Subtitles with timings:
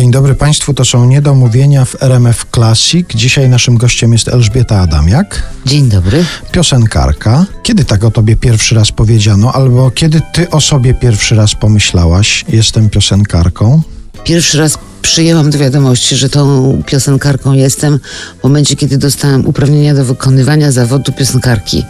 [0.00, 3.06] Dzień dobry Państwu, to są niedomówienia w RMF Classic.
[3.14, 6.24] Dzisiaj naszym gościem jest Elżbieta Adamiak, Dzień dobry.
[6.52, 7.46] piosenkarka.
[7.62, 12.44] Kiedy tak o tobie pierwszy raz powiedziano, albo kiedy ty o sobie pierwszy raz pomyślałaś,
[12.48, 13.82] jestem piosenkarką?
[14.24, 17.98] Pierwszy raz przyjęłam do wiadomości, że tą piosenkarką jestem
[18.40, 21.84] w momencie, kiedy dostałam uprawnienia do wykonywania zawodu piosenkarki.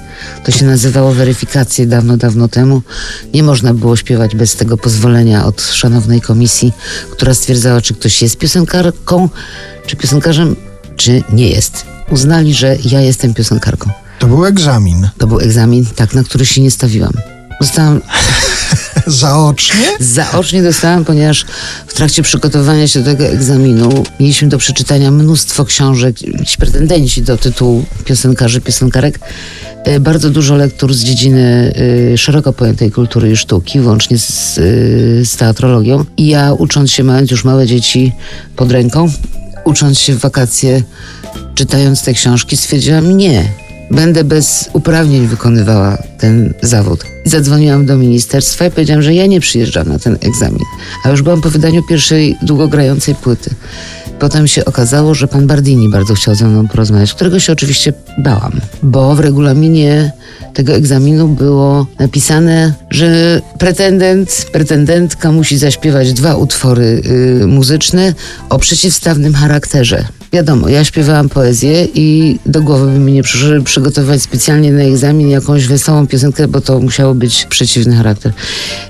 [0.45, 2.82] To się nazywało weryfikację dawno, dawno temu.
[3.34, 6.73] Nie można było śpiewać bez tego pozwolenia od szanownej komisji,
[7.12, 9.28] która stwierdzała, czy ktoś jest piosenkarką,
[9.86, 10.56] czy piosenkarzem,
[10.97, 11.84] czy nie jest.
[12.11, 13.91] Uznali, że ja jestem piosenkarką.
[14.19, 15.08] To był egzamin.
[15.19, 17.12] To był egzamin, tak, na który się nie stawiłam.
[17.61, 18.00] Dostałam
[19.10, 19.84] Zaocznie?
[20.00, 21.46] Zaocznie dostałam, ponieważ
[21.87, 27.36] w trakcie przygotowania się do tego egzaminu mieliśmy do przeczytania mnóstwo książek, ci pretendenci do
[27.36, 29.20] tytułu piosenkarzy, piosenkarek,
[29.84, 31.74] e, bardzo dużo lektur z dziedziny
[32.12, 34.62] e, szeroko pojętej kultury i sztuki, włącznie z, e,
[35.24, 36.05] z teatrologią.
[36.16, 38.12] I ja ucząc się, mając już małe dzieci
[38.56, 39.08] pod ręką,
[39.64, 40.83] ucząc się w wakacje,
[41.55, 43.69] czytając te książki, stwierdziłam nie.
[43.91, 47.05] Będę bez uprawnień wykonywała ten zawód.
[47.24, 50.64] Zadzwoniłam do ministerstwa i powiedziałam, że ja nie przyjeżdżam na ten egzamin.
[51.05, 53.50] A już byłam po wydaniu pierwszej długogrającej płyty.
[54.19, 58.60] Potem się okazało, że pan Bardini bardzo chciał ze mną porozmawiać, którego się oczywiście bałam,
[58.82, 60.12] bo w regulaminie
[60.54, 67.02] tego egzaminu było napisane, że pretendent, pretendentka musi zaśpiewać dwa utwory
[67.42, 68.14] y, muzyczne
[68.48, 70.04] o przeciwstawnym charakterze.
[70.33, 74.83] Wiadomo, ja śpiewałam poezję i do głowy by mi nie przyszło, żeby przygotować specjalnie na
[74.83, 78.33] egzamin jakąś wesołą piosenkę, bo to musiało być przeciwny charakter.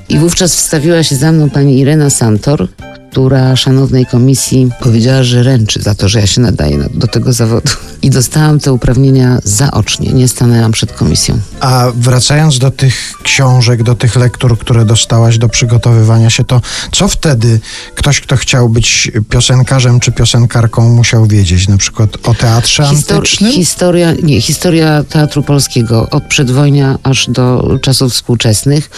[0.09, 2.69] I wówczas wstawiła się za mną pani Irena Santor,
[3.11, 7.33] która szanownej komisji powiedziała, że ręczy za to, że ja się nadaję na, do tego
[7.33, 7.71] zawodu.
[8.03, 11.39] I dostałam te uprawnienia zaocznie, nie stanęłam przed komisją.
[11.61, 16.61] A wracając do tych książek, do tych lektur, które dostałaś do przygotowywania się, to
[16.93, 17.61] co wtedy
[17.95, 21.69] ktoś, kto chciał być piosenkarzem czy piosenkarką, musiał wiedzieć?
[21.69, 23.53] Na przykład o teatrze Histor- antycznym?
[23.53, 28.91] historia, nie, historia teatru polskiego od przedwojnia aż do czasów współczesnych.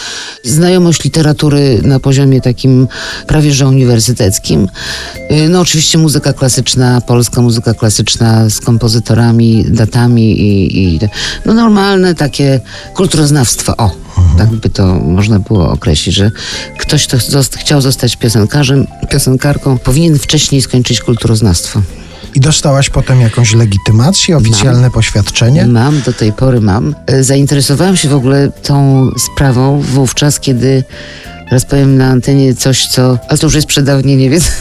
[0.43, 2.87] Znajomość literatury na poziomie takim
[3.27, 4.67] prawie że uniwersyteckim.
[5.31, 8.59] Y, No oczywiście muzyka klasyczna, polska muzyka klasyczna z
[8.93, 10.99] kompozytorami, datami i, i
[11.45, 12.59] no normalne takie
[12.95, 13.77] kulturoznawstwo.
[13.77, 13.91] O,
[14.37, 16.31] tak by to można było określić, że
[16.79, 17.17] ktoś, kto
[17.57, 21.81] chciał zostać piosenkarzem, piosenkarką, powinien wcześniej skończyć kulturoznawstwo.
[22.35, 25.67] I dostałaś potem jakąś legitymację, oficjalne poświadczenie?
[25.67, 26.95] Mam, do tej pory mam.
[27.07, 30.83] E, Zainteresowałam się w ogóle tą sprawą wówczas, kiedy,
[31.49, 34.51] teraz powiem na antenie coś, co, ale to już jest przedawnienie, więc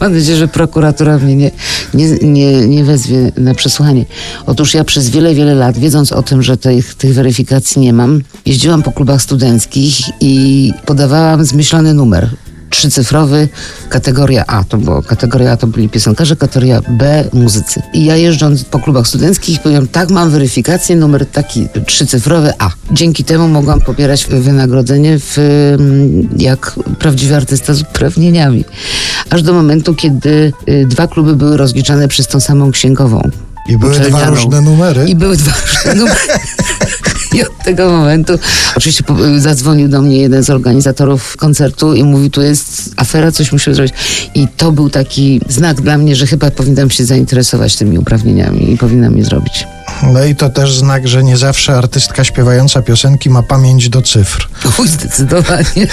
[0.00, 1.50] mam nadzieję, że prokuratura mnie nie,
[1.94, 4.04] nie, nie, nie wezwie na przesłuchanie.
[4.46, 8.22] Otóż ja przez wiele, wiele lat, wiedząc o tym, że tych, tych weryfikacji nie mam,
[8.46, 12.30] jeździłam po klubach studenckich i podawałam zmyślony numer
[12.70, 13.48] trzycyfrowy,
[13.88, 17.82] kategoria A to było, kategoria A to byli piosenkarze, kategoria B muzycy.
[17.92, 22.70] I ja jeżdżąc po klubach studenckich powiedziałam, tak mam weryfikację, numer taki trzycyfrowy A.
[22.92, 28.64] Dzięki temu mogłam pobierać wynagrodzenie w, mm, jak prawdziwy artysta z uprawnieniami.
[29.30, 33.30] Aż do momentu, kiedy y, dwa kluby były rozliczane przez tą samą księgową.
[33.68, 35.08] I były dwa różne numery?
[35.08, 36.20] I były dwa różne numery.
[37.34, 38.38] I od tego momentu
[38.76, 39.04] oczywiście
[39.36, 43.94] zadzwonił do mnie jeden z organizatorów koncertu i mówi, tu jest afera, coś musimy zrobić.
[44.34, 48.76] I to był taki znak dla mnie, że chyba powinnam się zainteresować tymi uprawnieniami i
[48.76, 49.66] powinnam je zrobić.
[50.02, 54.48] No i to też znak, że nie zawsze artystka śpiewająca piosenki ma pamięć do cyfr.
[54.78, 55.86] Uj, zdecydowanie.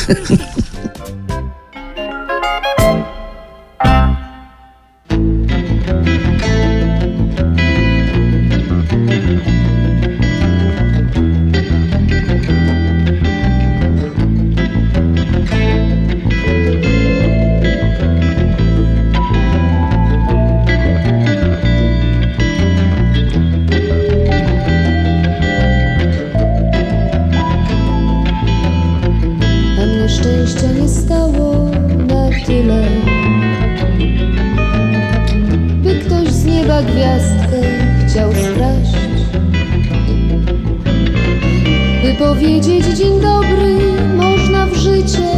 [42.76, 43.78] Powiedzieć dzień dobry,
[44.18, 45.32] można w życie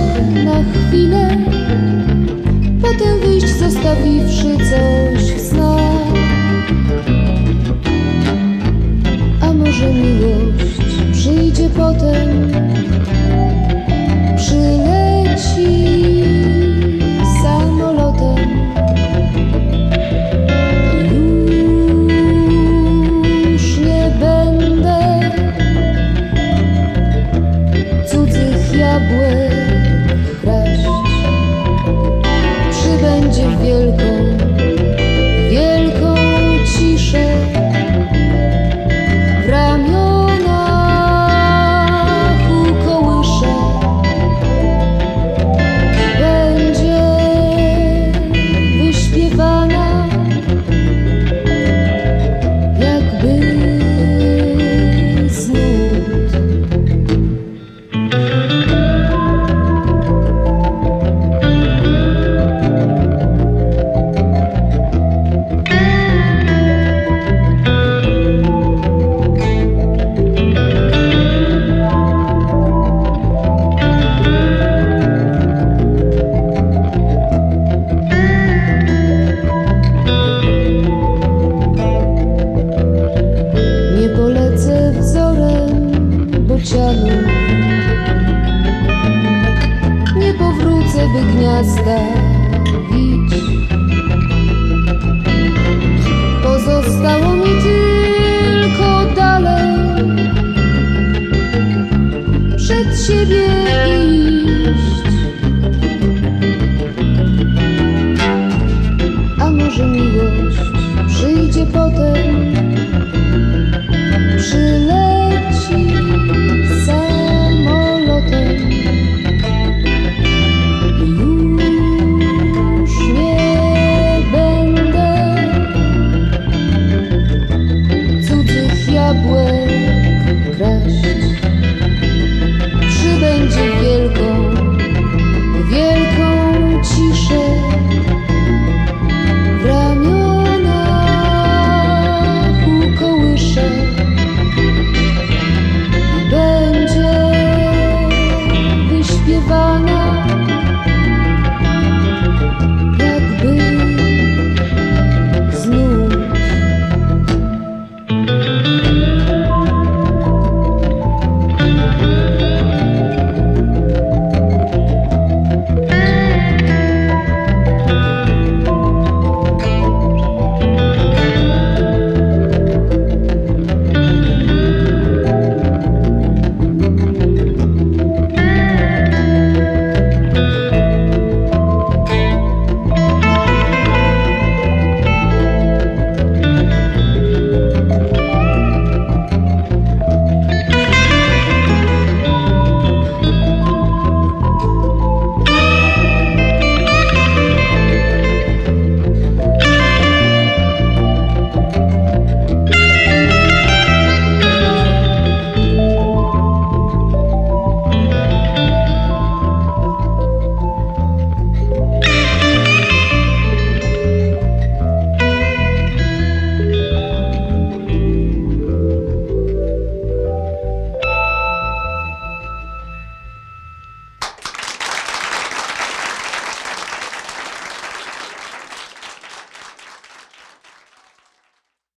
[0.45, 1.37] na chwilę,
[2.81, 6.07] potem wyjść zostawiwszy coś w snach.
[9.41, 10.77] A może miłość
[11.11, 12.26] przyjdzie potem?
[96.67, 97.46] Zostało mi